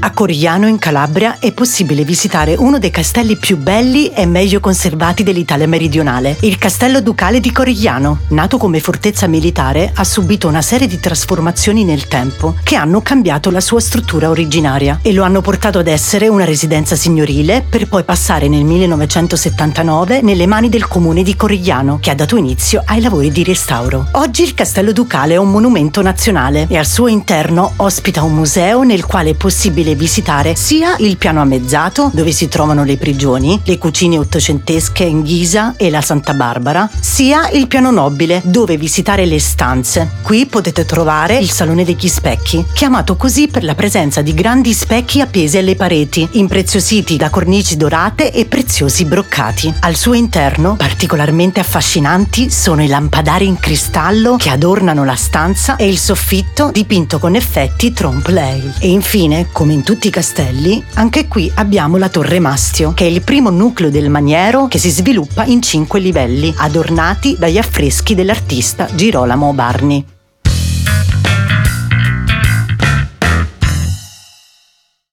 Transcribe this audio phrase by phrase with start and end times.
[0.00, 5.22] A Corigliano in Calabria è possibile visitare uno dei castelli più belli e meglio conservati
[5.22, 8.18] dell'Italia meridionale, il Castello Ducale di Corigliano.
[8.28, 13.50] Nato come fortezza militare, ha subito una serie di trasformazioni nel tempo che hanno cambiato
[13.50, 18.04] la sua struttura originaria e lo hanno portato ad essere una residenza signorile per poi
[18.04, 23.30] passare nel 1979 nelle mani del comune di Corigliano che ha dato inizio ai lavori
[23.30, 24.08] di restauro.
[24.12, 28.82] Oggi il Castello Ducale è un monumento nazionale e al suo interno ospita un museo
[28.82, 33.76] nel quale è possibile visitare sia il piano ammezzato, dove si trovano le prigioni, le
[33.76, 39.38] cucine ottocentesche in Ghisa e la Santa Barbara, sia il piano nobile, dove visitare le
[39.38, 40.10] stanze.
[40.22, 45.20] Qui potete trovare il Salone degli Specchi, chiamato così per la presenza di grandi specchi
[45.20, 49.72] appesi alle pareti, impreziositi da cornici dorate e preziosi broccati.
[49.80, 55.88] Al suo interno, particolarmente affascinanti, sono i lampadari in cristallo che adornano la stanza e
[55.88, 58.74] il soffitto dipinto con effetti trompe-l'œil.
[58.78, 63.08] E infine, come in tutti i castelli, anche qui abbiamo la Torre Mastio, che è
[63.08, 68.88] il primo nucleo del maniero che si sviluppa in cinque livelli, adornati dagli affreschi dell'artista
[68.94, 70.13] Girolamo Barni.